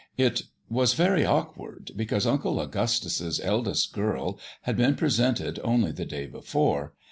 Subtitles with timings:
[0.17, 6.25] It was very awkward, because Uncle Augustus's eldest girl had been presented only the day
[6.25, 6.93] before.